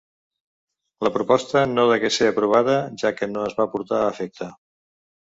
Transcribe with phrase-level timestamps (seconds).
[1.07, 4.49] La proposta no degué ser aprovada, ja que no es va portar a efecte.